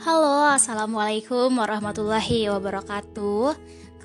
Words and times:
Halo, 0.00 0.48
Assalamualaikum 0.48 1.60
warahmatullahi 1.60 2.48
wabarakatuh. 2.48 3.52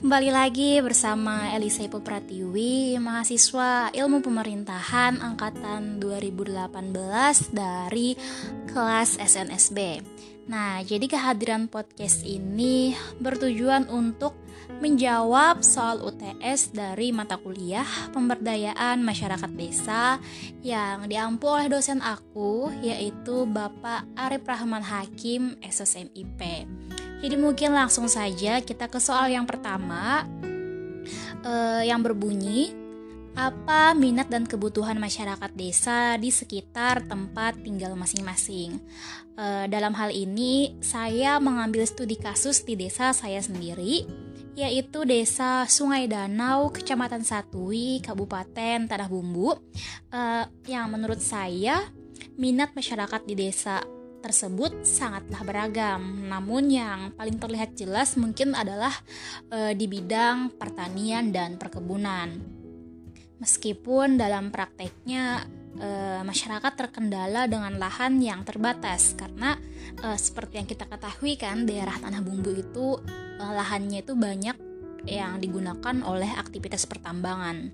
Kembali 0.04 0.28
lagi 0.28 0.84
bersama 0.84 1.56
Elisa 1.56 1.88
Ipu 1.88 2.04
Pratiwi, 2.04 3.00
mahasiswa 3.00 3.96
ilmu 3.96 4.20
pemerintahan 4.20 5.24
angkatan 5.24 6.04
2018 6.04 7.56
dari 7.56 8.20
kelas 8.68 9.16
SNSB 9.24 10.04
Nah, 10.46 10.86
jadi 10.86 11.10
kehadiran 11.10 11.66
podcast 11.66 12.22
ini 12.22 12.94
bertujuan 13.18 13.90
untuk 13.90 14.38
menjawab 14.78 15.66
soal 15.66 16.06
UTS 16.06 16.74
dari 16.74 17.10
mata 17.10 17.42
kuliah 17.42 17.86
pemberdayaan 18.14 19.02
masyarakat 19.02 19.52
desa 19.58 20.22
yang 20.62 21.10
diampu 21.10 21.50
oleh 21.50 21.66
dosen 21.70 21.98
aku 22.02 22.70
yaitu 22.86 23.50
Bapak 23.50 24.06
Arif 24.14 24.46
Rahman 24.46 24.86
Hakim 24.86 25.58
SSMIP. 25.66 26.42
Jadi 27.26 27.36
mungkin 27.42 27.74
langsung 27.74 28.06
saja 28.06 28.62
kita 28.62 28.86
ke 28.86 29.02
soal 29.02 29.34
yang 29.34 29.50
pertama 29.50 30.30
eh, 31.42 31.90
yang 31.90 32.06
berbunyi 32.06 32.85
apa 33.36 33.92
minat 33.92 34.32
dan 34.32 34.48
kebutuhan 34.48 34.96
masyarakat 34.96 35.52
desa 35.54 36.16
di 36.16 36.32
sekitar 36.32 37.04
tempat 37.04 37.60
tinggal 37.60 37.92
masing-masing. 38.00 38.80
E, 39.36 39.46
dalam 39.68 39.92
hal 39.92 40.10
ini, 40.16 40.80
saya 40.80 41.38
mengambil 41.44 41.84
studi 41.84 42.16
kasus 42.16 42.64
di 42.64 42.80
desa 42.80 43.12
saya 43.12 43.44
sendiri 43.44 44.08
yaitu 44.56 45.04
Desa 45.04 45.68
Sungai 45.68 46.08
Danau, 46.08 46.72
Kecamatan 46.72 47.28
Satui, 47.28 48.00
Kabupaten 48.00 48.88
Tanah 48.88 49.12
Bumbu, 49.12 49.52
uh, 49.52 50.48
yang 50.64 50.88
menurut 50.96 51.20
saya 51.20 51.84
minat 52.40 52.72
masyarakat 52.72 53.22
di 53.28 53.36
desa 53.36 53.84
tersebut 54.24 54.88
sangatlah 54.88 55.44
beragam. 55.44 56.32
Namun 56.32 56.72
yang 56.72 57.12
paling 57.20 57.36
terlihat 57.36 57.76
jelas 57.76 58.16
mungkin 58.16 58.56
adalah 58.56 58.96
uh, 59.52 59.76
di 59.76 59.86
bidang 59.92 60.56
pertanian 60.56 61.36
dan 61.36 61.60
perkebunan. 61.60 62.55
Meskipun 63.42 64.16
dalam 64.16 64.48
prakteknya 64.54 65.44
e, 65.76 65.90
masyarakat 66.24 66.74
terkendala 66.76 67.52
dengan 67.52 67.76
lahan 67.76 68.20
yang 68.24 68.48
terbatas 68.48 69.16
karena 69.20 69.60
e, 70.00 70.16
seperti 70.16 70.64
yang 70.64 70.68
kita 70.68 70.88
ketahui 70.88 71.36
kan 71.36 71.68
daerah 71.68 72.00
tanah 72.00 72.24
bumbu 72.24 72.56
itu 72.56 73.00
uh, 73.40 73.54
lahannya 73.56 74.04
itu 74.04 74.14
banyak 74.16 74.58
yang 75.06 75.38
digunakan 75.38 75.96
oleh 76.02 76.32
aktivitas 76.34 76.90
pertambangan. 76.90 77.70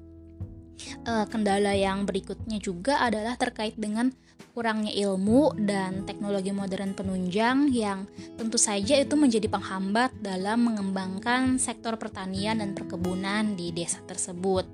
Uh, 1.05 1.29
kendala 1.29 1.77
yang 1.77 2.09
berikutnya 2.09 2.57
juga 2.57 3.05
adalah 3.05 3.37
terkait 3.37 3.77
dengan 3.77 4.09
kurangnya 4.51 4.91
ilmu 4.91 5.55
dan 5.63 6.03
teknologi 6.03 6.51
modern 6.51 6.91
penunjang 6.97 7.71
yang 7.71 8.09
tentu 8.35 8.59
saja 8.59 8.99
itu 8.99 9.15
menjadi 9.15 9.47
penghambat 9.47 10.11
dalam 10.19 10.67
mengembangkan 10.67 11.55
sektor 11.61 11.95
pertanian 11.95 12.59
dan 12.59 12.75
perkebunan 12.75 13.55
di 13.55 13.71
desa 13.71 14.03
tersebut. 14.03 14.67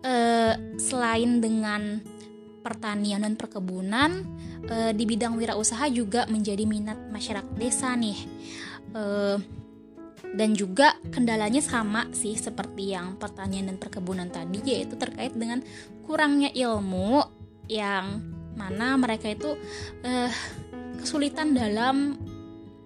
Uh, 0.00 0.56
selain 0.80 1.44
dengan 1.44 2.00
pertanian 2.64 3.20
dan 3.20 3.36
perkebunan, 3.36 4.24
uh, 4.68 4.92
di 4.96 5.04
bidang 5.04 5.36
wirausaha 5.36 5.92
juga 5.92 6.24
menjadi 6.24 6.64
minat 6.64 6.96
masyarakat 7.12 7.52
desa 7.60 7.92
nih. 7.96 8.16
Uh, 8.96 9.36
dan 10.34 10.54
juga 10.54 10.94
kendalanya 11.10 11.58
sama 11.58 12.06
sih 12.14 12.38
seperti 12.38 12.94
yang 12.94 13.18
pertanian 13.18 13.66
dan 13.66 13.76
perkebunan 13.82 14.30
tadi 14.30 14.62
yaitu 14.62 14.94
terkait 14.94 15.34
dengan 15.34 15.58
kurangnya 16.06 16.54
ilmu 16.54 17.24
yang 17.66 18.22
mana 18.54 18.94
mereka 18.94 19.30
itu 19.30 19.56
uh, 20.06 20.30
kesulitan 21.00 21.56
dalam 21.56 22.18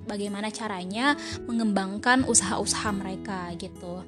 bagaimana 0.07 0.53
caranya 0.53 1.17
mengembangkan 1.45 2.25
usaha-usaha 2.25 2.93
mereka 2.95 3.51
gitu. 3.57 4.05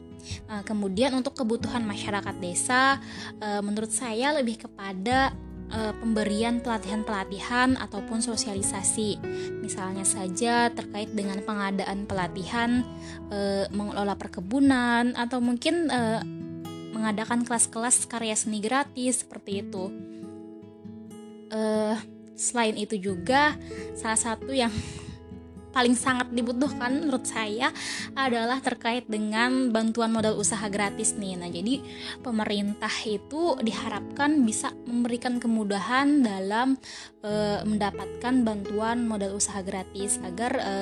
Uh, 0.46 0.62
kemudian 0.62 1.14
untuk 1.14 1.34
kebutuhan 1.38 1.82
masyarakat 1.82 2.36
desa, 2.38 2.98
uh, 3.42 3.62
menurut 3.62 3.90
saya 3.90 4.34
lebih 4.34 4.66
kepada 4.66 5.34
uh, 5.70 5.92
pemberian 5.98 6.62
pelatihan-pelatihan 6.62 7.74
ataupun 7.78 8.22
sosialisasi. 8.22 9.18
Misalnya 9.62 10.06
saja 10.06 10.70
terkait 10.70 11.10
dengan 11.14 11.42
pengadaan 11.42 12.06
pelatihan 12.06 12.86
mengelola 13.74 14.14
perkebunan 14.14 15.18
atau 15.18 15.42
mungkin 15.42 15.90
mengadakan 16.94 17.42
kelas-kelas 17.42 18.06
karya 18.06 18.38
seni 18.38 18.62
gratis 18.62 19.26
seperti 19.26 19.66
itu. 19.66 19.90
Selain 22.38 22.76
itu 22.78 22.94
juga 22.94 23.58
salah 23.98 24.20
satu 24.20 24.54
yang 24.54 24.70
paling 25.76 25.92
sangat 25.92 26.32
dibutuhkan 26.32 27.04
menurut 27.04 27.28
saya 27.28 27.68
adalah 28.16 28.64
terkait 28.64 29.04
dengan 29.04 29.68
bantuan 29.68 30.08
modal 30.08 30.40
usaha 30.40 30.64
gratis 30.72 31.12
nih. 31.20 31.36
Nah, 31.36 31.52
jadi 31.52 31.84
pemerintah 32.24 32.92
itu 33.04 33.60
diharapkan 33.60 34.40
bisa 34.40 34.72
memberikan 34.88 35.36
kemudahan 35.36 36.24
dalam 36.24 36.80
e, 37.20 37.60
mendapatkan 37.68 38.40
bantuan 38.40 39.04
modal 39.04 39.36
usaha 39.36 39.60
gratis 39.60 40.16
agar 40.24 40.56
e, 40.56 40.74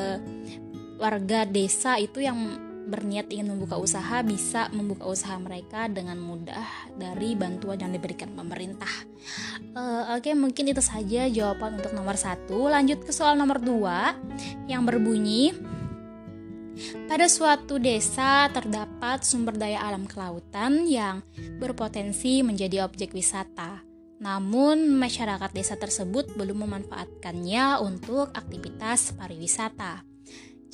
warga 1.02 1.42
desa 1.42 1.98
itu 1.98 2.22
yang 2.22 2.38
berniat 2.84 3.32
ingin 3.32 3.56
membuka 3.56 3.80
usaha 3.80 4.20
bisa 4.20 4.68
membuka 4.70 5.08
usaha 5.08 5.34
mereka 5.40 5.88
dengan 5.88 6.20
mudah 6.20 6.92
dari 6.96 7.32
bantuan 7.32 7.80
yang 7.80 7.92
diberikan 7.92 8.32
pemerintah. 8.36 8.90
Uh, 9.72 10.14
Oke, 10.14 10.30
okay, 10.30 10.34
mungkin 10.36 10.70
itu 10.70 10.84
saja 10.84 11.26
jawaban 11.26 11.80
untuk 11.80 11.96
nomor 11.96 12.14
satu. 12.14 12.68
Lanjut 12.68 13.02
ke 13.02 13.12
soal 13.12 13.34
nomor 13.40 13.58
dua 13.58 14.14
yang 14.68 14.84
berbunyi. 14.84 15.56
Pada 17.06 17.30
suatu 17.30 17.78
desa 17.78 18.50
terdapat 18.50 19.22
sumber 19.22 19.54
daya 19.54 19.86
alam 19.86 20.10
kelautan 20.10 20.90
yang 20.90 21.22
berpotensi 21.62 22.42
menjadi 22.42 22.82
objek 22.82 23.14
wisata. 23.14 23.82
Namun, 24.18 24.94
masyarakat 24.98 25.50
desa 25.54 25.74
tersebut 25.76 26.34
belum 26.34 26.66
memanfaatkannya 26.66 27.82
untuk 27.82 28.32
aktivitas 28.34 29.14
pariwisata. 29.14 30.13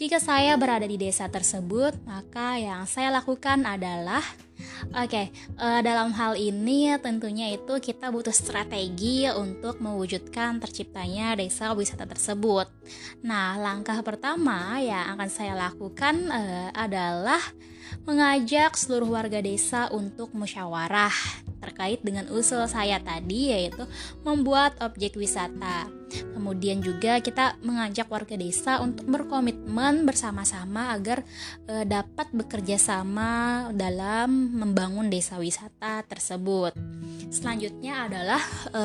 Jika 0.00 0.16
saya 0.16 0.56
berada 0.56 0.88
di 0.88 0.96
desa 0.96 1.28
tersebut, 1.28 1.92
maka 2.08 2.56
yang 2.56 2.88
saya 2.88 3.12
lakukan 3.12 3.68
adalah 3.68 4.24
Oke, 4.96 5.12
okay, 5.12 5.26
uh, 5.60 5.76
eh, 5.76 5.80
dalam 5.84 6.08
hal 6.16 6.40
ini 6.40 6.96
tentunya 7.04 7.52
itu 7.52 7.76
kita 7.76 8.08
butuh 8.08 8.32
strategi 8.32 9.28
untuk 9.28 9.76
mewujudkan 9.76 10.56
terciptanya 10.56 11.36
desa 11.36 11.76
wisata 11.76 12.08
tersebut. 12.08 12.64
Nah, 13.20 13.60
langkah 13.60 14.00
pertama 14.00 14.80
yang 14.80 15.20
akan 15.20 15.28
saya 15.28 15.52
lakukan 15.52 16.32
uh, 16.32 16.72
adalah 16.72 17.44
mengajak 18.08 18.72
seluruh 18.80 19.20
warga 19.20 19.44
desa 19.44 19.92
untuk 19.92 20.32
musyawarah 20.32 21.12
terkait 21.60 22.00
dengan 22.00 22.26
usul 22.32 22.64
saya 22.66 22.98
tadi 22.98 23.52
yaitu 23.52 23.84
membuat 24.24 24.74
objek 24.80 25.14
wisata. 25.14 25.86
Kemudian 26.10 26.82
juga 26.82 27.22
kita 27.22 27.60
mengajak 27.62 28.10
warga 28.10 28.34
desa 28.34 28.82
untuk 28.82 29.06
berkomitmen 29.06 30.02
bersama-sama 30.02 30.90
agar 30.90 31.22
e, 31.70 31.86
dapat 31.86 32.34
bekerja 32.34 32.82
sama 32.82 33.70
dalam 33.70 34.58
membangun 34.58 35.06
desa 35.06 35.38
wisata 35.38 36.02
tersebut. 36.10 36.74
Selanjutnya 37.30 38.10
adalah 38.10 38.42
e, 38.74 38.82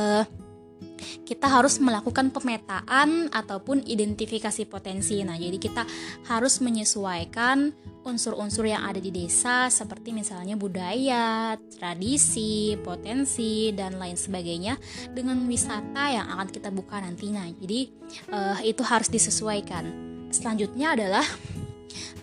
kita 1.26 1.48
harus 1.50 1.78
melakukan 1.82 2.30
pemetaan 2.30 3.30
ataupun 3.30 3.84
identifikasi 3.86 4.66
potensi. 4.70 5.22
Nah, 5.26 5.36
jadi 5.36 5.58
kita 5.58 5.84
harus 6.30 6.62
menyesuaikan 6.62 7.74
unsur-unsur 8.06 8.70
yang 8.70 8.86
ada 8.86 9.02
di 9.02 9.10
desa 9.10 9.66
seperti 9.74 10.14
misalnya 10.14 10.54
budaya, 10.54 11.58
tradisi, 11.78 12.78
potensi 12.78 13.74
dan 13.74 13.98
lain 13.98 14.14
sebagainya 14.14 14.78
dengan 15.10 15.42
wisata 15.50 16.14
yang 16.14 16.28
akan 16.38 16.50
kita 16.54 16.70
buka 16.70 17.02
nantinya. 17.02 17.50
Jadi, 17.58 17.90
uh, 18.30 18.62
itu 18.62 18.86
harus 18.86 19.10
disesuaikan. 19.10 19.90
Selanjutnya 20.30 20.94
adalah 20.94 21.26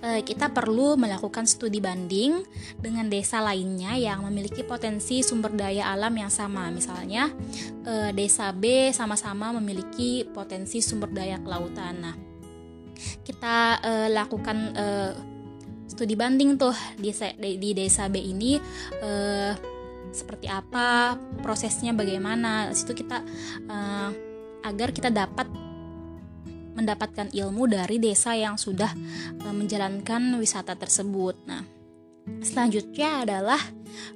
kita 0.03 0.51
perlu 0.51 0.99
melakukan 0.99 1.47
studi 1.47 1.79
banding 1.79 2.43
dengan 2.83 3.07
desa 3.07 3.39
lainnya 3.39 3.95
yang 3.95 4.27
memiliki 4.27 4.67
potensi 4.67 5.23
sumber 5.23 5.55
daya 5.55 5.95
alam 5.95 6.11
yang 6.19 6.27
sama. 6.27 6.67
Misalnya, 6.75 7.31
eh, 7.87 8.11
desa 8.11 8.51
B 8.51 8.91
sama-sama 8.91 9.55
memiliki 9.55 10.27
potensi 10.27 10.83
sumber 10.83 11.07
daya 11.15 11.39
kelautan. 11.39 11.95
Nah, 12.03 12.15
kita 13.23 13.83
uh, 13.83 14.09
lakukan 14.11 14.75
studi 15.91 16.15
banding 16.15 16.55
tuh 16.55 16.75
di, 16.99 17.11
di 17.59 17.71
desa 17.75 18.07
B 18.07 18.19
ini 18.19 18.59
seperti 20.13 20.47
apa 20.47 21.15
prosesnya 21.43 21.95
bagaimana. 21.95 22.71
Situ 22.75 22.95
kita 22.95 23.23
agar 24.63 24.89
kita 24.95 25.11
dapat 25.11 25.72
mendapatkan 26.73 27.31
ilmu 27.33 27.69
dari 27.69 28.01
desa 28.01 28.37
yang 28.37 28.57
sudah 28.57 28.93
e, 29.41 29.47
menjalankan 29.53 30.37
wisata 30.41 30.77
tersebut. 30.77 31.37
Nah, 31.49 31.82
Selanjutnya 32.41 33.29
adalah 33.29 33.61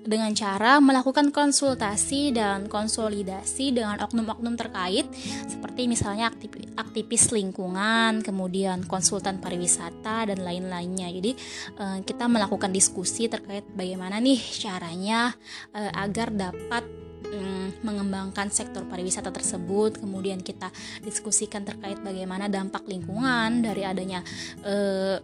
dengan 0.07 0.33
cara 0.33 0.81
melakukan 0.81 1.29
konsultasi 1.35 2.33
dan 2.33 2.71
konsolidasi 2.71 3.77
dengan 3.77 4.01
oknum-oknum 4.01 4.57
terkait 4.57 5.05
seperti 5.45 5.91
misalnya 5.91 6.33
aktivis 6.81 7.35
lingkungan, 7.35 8.25
kemudian 8.25 8.89
konsultan 8.89 9.43
pariwisata 9.43 10.33
dan 10.33 10.41
lain-lainnya. 10.41 11.13
Jadi 11.13 11.33
eh, 11.77 11.99
kita 12.07 12.25
melakukan 12.31 12.73
diskusi 12.73 13.29
terkait 13.29 13.69
bagaimana 13.77 14.17
nih 14.23 14.41
caranya 14.57 15.35
eh, 15.75 15.93
agar 15.93 16.33
dapat 16.33 16.85
mm, 17.27 17.83
mengembangkan 17.83 18.49
sektor 18.49 18.87
pariwisata 18.87 19.35
tersebut. 19.35 20.01
Kemudian 20.01 20.41
kita 20.41 20.71
diskusikan 21.03 21.67
terkait 21.67 21.99
bagaimana 22.01 22.47
dampak 22.47 22.87
lingkungan 22.87 23.63
dari 23.63 23.83
adanya 23.83 24.23
uh, 24.63 25.19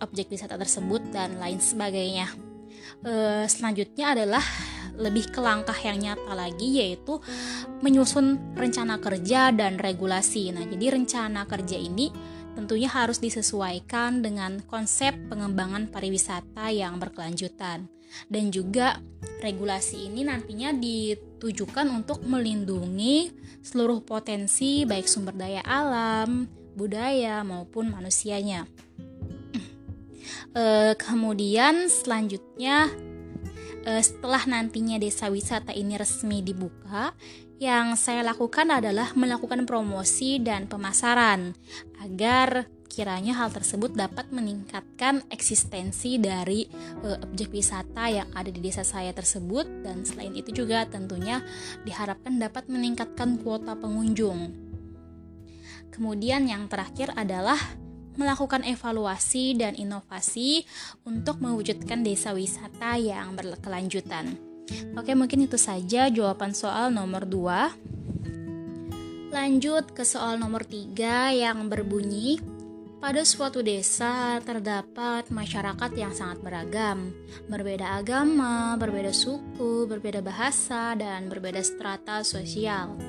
objek 0.00 0.32
wisata 0.32 0.56
tersebut 0.56 1.00
dan 1.12 1.38
lain 1.38 1.60
sebagainya. 1.60 2.28
Uh, 3.00 3.46
selanjutnya 3.48 4.12
adalah 4.12 4.44
lebih 5.00 5.32
ke 5.32 5.40
langkah 5.40 5.76
yang 5.80 5.96
nyata 6.00 6.32
lagi 6.36 6.84
yaitu 6.84 7.16
menyusun 7.80 8.56
rencana 8.58 9.00
kerja 9.00 9.54
dan 9.54 9.80
regulasi. 9.80 10.52
Nah, 10.52 10.68
jadi 10.68 11.00
rencana 11.00 11.48
kerja 11.48 11.80
ini 11.80 12.12
tentunya 12.52 12.90
harus 12.92 13.22
disesuaikan 13.22 14.20
dengan 14.20 14.60
konsep 14.66 15.16
pengembangan 15.32 15.88
pariwisata 15.88 16.68
yang 16.74 17.00
berkelanjutan. 17.00 17.88
Dan 18.26 18.50
juga 18.50 18.98
regulasi 19.38 20.10
ini 20.10 20.26
nantinya 20.26 20.74
ditujukan 20.74 21.86
untuk 21.94 22.26
melindungi 22.26 23.30
seluruh 23.62 24.02
potensi 24.02 24.82
baik 24.82 25.06
sumber 25.06 25.38
daya 25.38 25.62
alam, 25.62 26.50
budaya 26.74 27.46
maupun 27.46 27.94
manusianya. 27.94 28.66
E, 30.52 30.94
kemudian 30.98 31.86
selanjutnya 31.86 32.90
e, 33.84 33.92
setelah 34.02 34.42
nantinya 34.46 35.00
desa 35.00 35.30
wisata 35.30 35.70
ini 35.72 35.96
resmi 35.96 36.42
dibuka, 36.44 37.14
yang 37.60 37.92
saya 37.94 38.24
lakukan 38.24 38.72
adalah 38.72 39.12
melakukan 39.12 39.68
promosi 39.68 40.40
dan 40.40 40.64
pemasaran 40.64 41.52
agar 42.00 42.64
kiranya 42.90 43.38
hal 43.38 43.54
tersebut 43.54 43.94
dapat 43.94 44.34
meningkatkan 44.34 45.22
eksistensi 45.30 46.18
dari 46.18 46.66
e, 47.06 47.08
objek 47.22 47.54
wisata 47.54 48.10
yang 48.10 48.28
ada 48.34 48.50
di 48.50 48.58
desa 48.58 48.82
saya 48.82 49.14
tersebut 49.14 49.86
dan 49.86 50.02
selain 50.02 50.34
itu 50.34 50.50
juga 50.50 50.88
tentunya 50.90 51.38
diharapkan 51.86 52.40
dapat 52.42 52.66
meningkatkan 52.66 53.38
kuota 53.44 53.78
pengunjung. 53.78 54.50
Kemudian 55.94 56.50
yang 56.50 56.66
terakhir 56.66 57.14
adalah 57.14 57.58
melakukan 58.20 58.68
evaluasi 58.68 59.56
dan 59.56 59.72
inovasi 59.72 60.68
untuk 61.08 61.40
mewujudkan 61.40 62.04
desa 62.04 62.36
wisata 62.36 63.00
yang 63.00 63.32
berkelanjutan. 63.32 64.36
Oke, 64.94 65.16
mungkin 65.16 65.48
itu 65.48 65.56
saja 65.56 66.12
jawaban 66.12 66.52
soal 66.52 66.92
nomor 66.92 67.24
2. 67.24 69.32
Lanjut 69.32 69.96
ke 69.96 70.04
soal 70.04 70.36
nomor 70.36 70.68
3 70.68 71.32
yang 71.32 71.72
berbunyi 71.72 72.59
pada 73.00 73.24
suatu 73.24 73.64
desa 73.64 74.44
terdapat 74.44 75.32
masyarakat 75.32 75.90
yang 75.96 76.12
sangat 76.12 76.44
beragam, 76.44 77.16
berbeda 77.48 77.96
agama, 77.96 78.76
berbeda 78.76 79.08
suku, 79.08 79.88
berbeda 79.88 80.20
bahasa, 80.20 80.92
dan 81.00 81.32
berbeda 81.32 81.64
strata 81.64 82.20
sosial. 82.20 83.00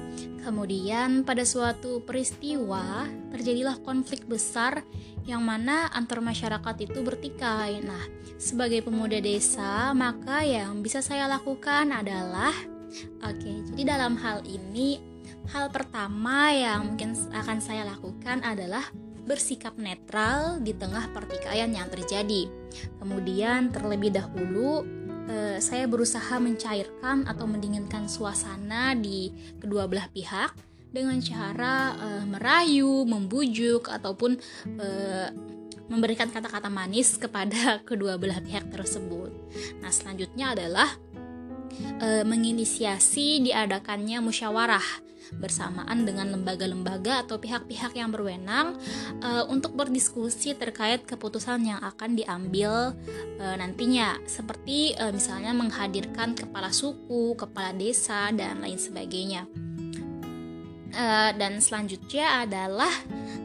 Kemudian, 0.41 1.27
pada 1.27 1.43
suatu 1.43 2.01
peristiwa 2.07 3.05
terjadilah 3.35 3.83
konflik 3.83 4.25
besar 4.25 4.81
yang 5.27 5.43
mana 5.43 5.91
antar 5.93 6.23
masyarakat 6.23 6.75
itu 6.87 7.03
bertikai. 7.03 7.83
Nah, 7.83 8.01
sebagai 8.39 8.81
pemuda 8.81 9.19
desa, 9.19 9.91
maka 9.91 10.41
yang 10.41 10.81
bisa 10.81 11.03
saya 11.03 11.27
lakukan 11.27 11.93
adalah 11.93 12.55
oke. 13.21 13.53
jadi 13.75 13.99
dalam 13.99 14.17
hal 14.17 14.41
ini, 14.47 15.03
hal 15.51 15.67
pertama 15.69 16.49
yang 16.55 16.95
mungkin 16.95 17.13
akan 17.35 17.59
saya 17.59 17.85
lakukan 17.85 18.41
adalah 18.41 18.87
bersikap 19.31 19.79
netral 19.79 20.59
di 20.59 20.75
tengah 20.75 21.07
pertikaian 21.15 21.71
yang 21.71 21.87
terjadi. 21.87 22.51
Kemudian 22.99 23.71
terlebih 23.71 24.11
dahulu 24.11 24.83
eh, 25.31 25.63
saya 25.63 25.87
berusaha 25.87 26.35
mencairkan 26.43 27.23
atau 27.23 27.47
mendinginkan 27.47 28.11
suasana 28.11 28.91
di 28.91 29.31
kedua 29.63 29.87
belah 29.87 30.11
pihak 30.11 30.51
dengan 30.91 31.23
cara 31.23 31.95
eh, 31.95 32.25
merayu, 32.27 33.07
membujuk 33.07 33.87
ataupun 33.87 34.35
eh, 34.75 35.31
memberikan 35.87 36.27
kata-kata 36.27 36.67
manis 36.67 37.15
kepada 37.15 37.79
kedua 37.89 38.19
belah 38.19 38.43
pihak 38.43 38.67
tersebut. 38.67 39.31
Nah, 39.79 39.91
selanjutnya 39.95 40.51
adalah 40.51 40.91
menginisiasi 42.01 43.47
diadakannya 43.47 44.19
musyawarah 44.19 44.83
bersamaan 45.37 46.03
dengan 46.03 46.33
lembaga-lembaga 46.35 47.23
atau 47.23 47.39
pihak-pihak 47.39 47.95
yang 47.95 48.11
berwenang 48.11 48.75
uh, 49.23 49.47
untuk 49.47 49.73
berdiskusi 49.77 50.57
terkait 50.57 51.07
keputusan 51.07 51.63
yang 51.63 51.79
akan 51.79 52.17
diambil 52.17 52.93
uh, 53.39 53.55
nantinya 53.55 54.19
seperti 54.27 54.97
uh, 54.99 55.13
misalnya 55.13 55.55
menghadirkan 55.55 56.35
kepala 56.35 56.73
suku, 56.73 57.37
kepala 57.39 57.71
desa 57.71 58.29
dan 58.35 58.59
lain 58.59 58.77
sebagainya. 58.77 59.47
Uh, 60.91 61.31
dan 61.39 61.63
selanjutnya 61.63 62.43
adalah 62.43 62.91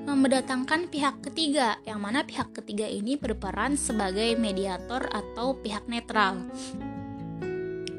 mendatangkan 0.06 0.86
pihak 0.86 1.18
ketiga, 1.22 1.78
yang 1.82 1.98
mana 1.98 2.22
pihak 2.22 2.54
ketiga 2.54 2.86
ini 2.86 3.18
berperan 3.18 3.74
sebagai 3.74 4.38
mediator 4.38 5.06
atau 5.10 5.58
pihak 5.58 5.86
netral 5.90 6.46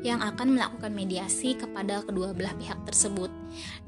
yang 0.05 0.21
akan 0.21 0.53
melakukan 0.53 0.93
mediasi 0.93 1.57
kepada 1.57 2.05
kedua 2.05 2.33
belah 2.33 2.53
pihak 2.57 2.77
tersebut. 2.85 3.31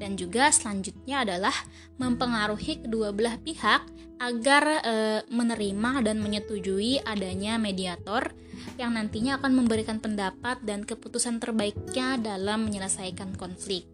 Dan 0.00 0.18
juga 0.18 0.50
selanjutnya 0.50 1.22
adalah 1.22 1.54
mempengaruhi 2.00 2.82
kedua 2.86 3.14
belah 3.14 3.38
pihak 3.38 3.82
agar 4.20 4.84
e, 4.84 4.94
menerima 5.32 6.04
dan 6.04 6.20
menyetujui 6.20 7.00
adanya 7.08 7.56
mediator 7.56 8.28
yang 8.76 8.92
nantinya 8.92 9.40
akan 9.40 9.64
memberikan 9.64 9.96
pendapat 9.96 10.60
dan 10.60 10.84
keputusan 10.84 11.40
terbaiknya 11.40 12.20
dalam 12.20 12.68
menyelesaikan 12.68 13.32
konflik. 13.40 13.88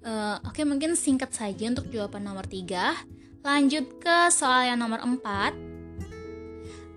E, 0.00 0.12
oke, 0.48 0.64
mungkin 0.64 0.96
singkat 0.96 1.36
saja 1.36 1.68
untuk 1.68 1.92
jawaban 1.92 2.24
nomor 2.24 2.48
3. 2.48 3.44
Lanjut 3.44 4.00
ke 4.00 4.32
soal 4.32 4.72
yang 4.72 4.80
nomor 4.80 5.04
4. 5.04 5.20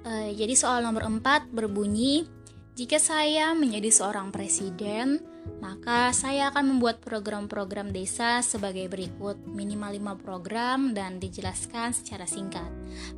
E, 0.07 0.11
jadi 0.39 0.55
soal 0.55 0.79
nomor 0.79 1.03
4 1.03 1.51
berbunyi 1.51 2.38
jika 2.79 2.95
saya 2.95 3.51
menjadi 3.51 3.91
seorang 3.91 4.31
presiden, 4.31 5.19
maka 5.59 6.15
saya 6.15 6.47
akan 6.47 6.71
membuat 6.79 7.03
program-program 7.03 7.91
desa 7.91 8.39
sebagai 8.39 8.87
berikut, 8.87 9.35
minimal 9.51 10.15
5 10.15 10.23
program 10.23 10.95
dan 10.95 11.19
dijelaskan 11.19 11.91
secara 11.91 12.23
singkat. 12.23 12.71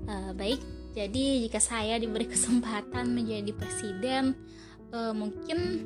Uh, 0.09 0.33
baik, 0.33 0.57
jadi 0.97 1.45
jika 1.45 1.61
saya 1.61 2.01
diberi 2.01 2.25
kesempatan 2.33 3.13
menjadi 3.13 3.53
presiden, 3.53 4.33
uh, 4.97 5.13
mungkin 5.13 5.85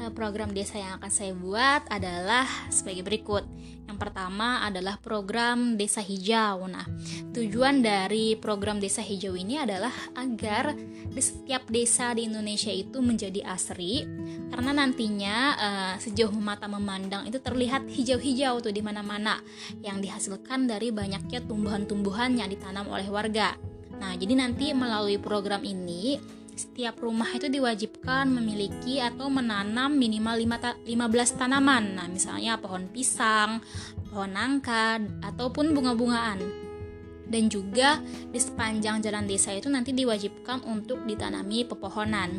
Eh, 0.00 0.10
program 0.16 0.56
desa 0.56 0.80
yang 0.80 0.96
akan 0.96 1.12
saya 1.12 1.36
buat 1.36 1.84
adalah 1.92 2.48
sebagai 2.72 3.04
berikut. 3.04 3.44
Yang 3.84 3.98
pertama 4.08 4.64
adalah 4.64 4.96
program 4.96 5.76
Desa 5.76 6.00
Hijau. 6.00 6.64
Nah, 6.64 6.88
tujuan 7.36 7.84
dari 7.84 8.40
program 8.40 8.80
Desa 8.80 9.04
Hijau 9.04 9.36
ini 9.36 9.60
adalah 9.60 9.92
agar 10.16 10.72
di 11.12 11.20
setiap 11.20 11.68
desa 11.68 12.16
di 12.16 12.24
Indonesia 12.24 12.72
itu 12.72 13.04
menjadi 13.04 13.44
asri 13.44 14.08
karena 14.48 14.72
nantinya 14.72 15.36
uh, 15.60 15.94
sejauh 16.00 16.32
mata 16.40 16.64
memandang 16.64 17.28
itu 17.28 17.36
terlihat 17.36 17.84
hijau-hijau 17.84 18.64
tuh 18.64 18.72
di 18.72 18.80
mana-mana 18.80 19.44
yang 19.84 20.00
dihasilkan 20.00 20.64
dari 20.64 20.88
banyaknya 20.88 21.44
tumbuhan-tumbuhan 21.44 22.40
yang 22.40 22.48
ditanam 22.48 22.88
oleh 22.88 23.12
warga. 23.12 23.60
Nah, 24.00 24.16
jadi 24.16 24.40
nanti 24.40 24.72
melalui 24.72 25.20
program 25.20 25.60
ini 25.68 26.16
setiap 26.52 27.00
rumah 27.00 27.28
itu 27.32 27.48
diwajibkan 27.48 28.28
memiliki 28.28 29.00
atau 29.00 29.32
menanam 29.32 29.96
minimal 29.96 30.36
5 30.36 30.84
15 30.84 31.38
tanaman. 31.40 31.96
Nah, 31.96 32.06
misalnya 32.08 32.60
pohon 32.60 32.88
pisang, 32.92 33.64
pohon 34.12 34.32
nangka, 34.36 35.00
ataupun 35.24 35.72
bunga-bungaan. 35.72 36.38
Dan 37.32 37.48
juga 37.48 38.02
di 38.04 38.36
sepanjang 38.36 39.00
jalan 39.00 39.24
desa 39.24 39.56
itu 39.56 39.72
nanti 39.72 39.96
diwajibkan 39.96 40.68
untuk 40.68 41.08
ditanami 41.08 41.64
pepohonan. 41.64 42.30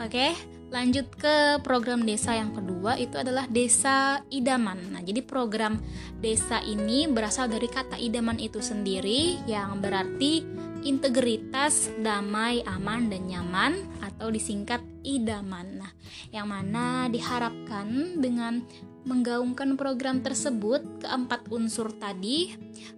Oke, 0.00 0.32
lanjut 0.70 1.06
ke 1.18 1.58
program 1.66 2.06
desa 2.06 2.38
yang 2.38 2.54
kedua 2.54 2.94
itu 2.94 3.18
adalah 3.18 3.44
desa 3.50 4.22
idaman. 4.30 4.94
Nah, 4.94 5.02
jadi 5.02 5.20
program 5.20 5.82
desa 6.22 6.62
ini 6.62 7.10
berasal 7.10 7.50
dari 7.50 7.66
kata 7.66 7.98
idaman 7.98 8.38
itu 8.38 8.62
sendiri 8.62 9.42
yang 9.50 9.82
berarti 9.82 10.46
integritas, 10.86 11.92
damai, 12.00 12.64
aman, 12.64 13.12
dan 13.12 13.28
nyaman 13.28 13.72
atau 14.00 14.32
disingkat 14.32 14.80
idaman. 15.04 15.82
Nah, 15.82 15.92
yang 16.32 16.48
mana 16.48 17.10
diharapkan 17.10 18.16
dengan 18.22 18.64
menggaungkan 19.04 19.80
program 19.80 20.20
tersebut 20.20 21.02
keempat 21.02 21.48
unsur 21.48 21.88
tadi 21.96 22.52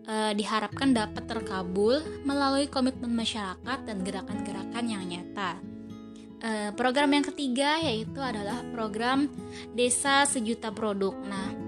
eh, 0.06 0.32
diharapkan 0.34 0.92
dapat 0.92 1.24
terkabul 1.30 2.02
melalui 2.26 2.66
komitmen 2.66 3.14
masyarakat 3.14 3.78
dan 3.86 3.98
gerakan-gerakan 4.02 4.84
yang 4.86 5.02
nyata. 5.06 5.71
Uh, 6.42 6.70
program 6.74 7.14
yang 7.14 7.24
ketiga 7.24 7.78
yaitu 7.80 8.18
adalah 8.18 8.60
program 8.74 9.30
Desa 9.72 10.26
Sejuta 10.26 10.74
Produk. 10.74 11.14
Nah, 11.24 11.62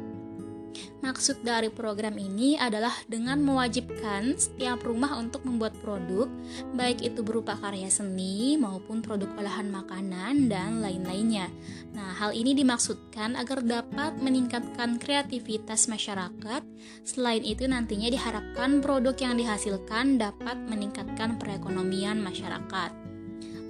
Maksud 1.04 1.44
dari 1.44 1.68
program 1.68 2.16
ini 2.16 2.56
adalah 2.56 2.96
dengan 3.04 3.36
mewajibkan 3.44 4.40
setiap 4.40 4.80
rumah 4.88 5.12
untuk 5.20 5.44
membuat 5.44 5.76
produk, 5.84 6.32
baik 6.72 7.04
itu 7.04 7.20
berupa 7.20 7.60
karya 7.60 7.92
seni 7.92 8.56
maupun 8.56 9.04
produk 9.04 9.28
olahan 9.36 9.68
makanan 9.68 10.48
dan 10.48 10.80
lain-lainnya. 10.80 11.52
Nah, 11.92 12.16
hal 12.16 12.32
ini 12.32 12.56
dimaksudkan 12.56 13.36
agar 13.36 13.60
dapat 13.60 14.16
meningkatkan 14.16 14.96
kreativitas 14.96 15.92
masyarakat. 15.92 16.64
Selain 17.04 17.44
itu, 17.44 17.68
nantinya 17.68 18.08
diharapkan 18.08 18.80
produk 18.80 19.12
yang 19.20 19.36
dihasilkan 19.36 20.16
dapat 20.16 20.56
meningkatkan 20.56 21.36
perekonomian 21.36 22.16
masyarakat. 22.24 23.03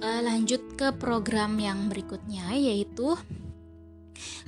Uh, 0.05 0.21
lanjut 0.21 0.61
ke 0.77 0.93
program 1.01 1.57
yang 1.57 1.89
berikutnya, 1.89 2.53
yaitu 2.53 3.17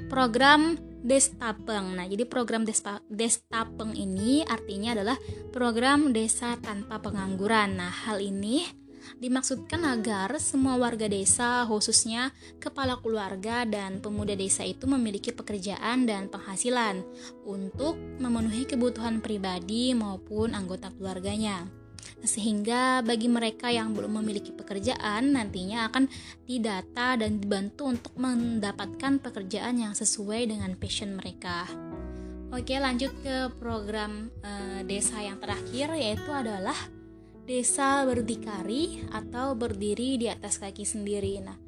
program 0.05 0.77
Destapeng. 1.01 1.97
Nah, 1.97 2.05
jadi 2.05 2.29
program 2.29 2.61
Despa, 2.61 3.01
Destapeng 3.09 3.97
ini 3.97 4.45
artinya 4.45 4.93
adalah 4.93 5.17
program 5.49 6.13
desa 6.13 6.61
tanpa 6.61 7.01
pengangguran. 7.01 7.73
Nah, 7.73 7.89
hal 7.89 8.21
ini 8.21 8.69
dimaksudkan 9.17 9.81
agar 9.81 10.37
semua 10.37 10.77
warga 10.77 11.09
desa, 11.09 11.65
khususnya 11.65 12.29
kepala 12.61 13.01
keluarga 13.01 13.65
dan 13.65 13.97
pemuda 13.97 14.37
desa 14.37 14.61
itu 14.61 14.85
memiliki 14.85 15.33
pekerjaan 15.33 16.05
dan 16.05 16.29
penghasilan 16.29 17.01
untuk 17.49 17.97
memenuhi 18.21 18.69
kebutuhan 18.69 19.25
pribadi 19.25 19.97
maupun 19.97 20.53
anggota 20.53 20.93
keluarganya 20.93 21.65
sehingga 22.25 23.05
bagi 23.05 23.29
mereka 23.29 23.69
yang 23.69 23.93
belum 23.93 24.21
memiliki 24.21 24.49
pekerjaan 24.49 25.37
nantinya 25.37 25.85
akan 25.89 26.09
didata 26.49 27.13
dan 27.19 27.37
dibantu 27.37 27.93
untuk 27.93 28.13
mendapatkan 28.17 29.21
pekerjaan 29.21 29.77
yang 29.77 29.93
sesuai 29.93 30.49
dengan 30.49 30.73
passion 30.73 31.13
mereka. 31.13 31.69
Oke, 32.47 32.79
lanjut 32.79 33.11
ke 33.21 33.51
program 33.59 34.31
e, 34.39 34.81
desa 34.87 35.19
yang 35.19 35.37
terakhir 35.37 35.93
yaitu 35.99 36.31
adalah 36.31 36.77
desa 37.43 38.07
berdikari 38.07 39.03
atau 39.11 39.53
berdiri 39.53 40.15
di 40.15 40.27
atas 40.31 40.57
kaki 40.57 40.87
sendiri. 40.87 41.43
Nah, 41.43 41.59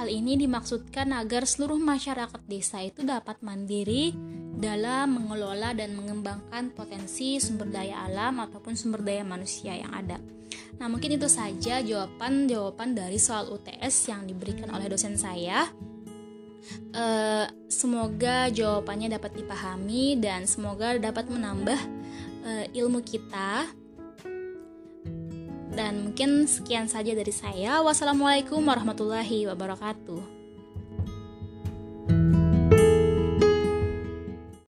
hal 0.00 0.08
ini 0.08 0.34
dimaksudkan 0.40 1.12
agar 1.12 1.44
seluruh 1.44 1.78
masyarakat 1.78 2.40
desa 2.48 2.80
itu 2.82 3.04
dapat 3.04 3.40
mandiri 3.44 4.16
dalam 4.54 5.18
mengelola 5.18 5.74
dan 5.74 5.98
mengembangkan 5.98 6.70
potensi 6.72 7.42
sumber 7.42 7.68
daya 7.70 8.06
alam 8.06 8.38
ataupun 8.38 8.78
sumber 8.78 9.02
daya 9.02 9.26
manusia 9.26 9.74
yang 9.74 9.90
ada. 9.90 10.18
Nah, 10.78 10.86
mungkin 10.90 11.14
itu 11.14 11.30
saja 11.30 11.82
jawaban-jawaban 11.82 12.98
dari 12.98 13.18
soal 13.18 13.50
UTS 13.50 14.10
yang 14.10 14.26
diberikan 14.26 14.70
oleh 14.74 14.90
dosen 14.90 15.14
saya. 15.14 15.70
Uh, 16.94 17.44
semoga 17.68 18.48
jawabannya 18.48 19.12
dapat 19.12 19.36
dipahami 19.36 20.16
dan 20.16 20.48
semoga 20.48 20.96
dapat 20.96 21.28
menambah 21.28 21.78
uh, 22.46 22.64
ilmu 22.72 23.04
kita. 23.04 23.68
Dan 25.74 26.10
mungkin 26.10 26.46
sekian 26.46 26.86
saja 26.86 27.10
dari 27.18 27.34
saya. 27.34 27.82
Wassalamualaikum 27.82 28.62
warahmatullahi 28.62 29.50
wabarakatuh. 29.50 30.33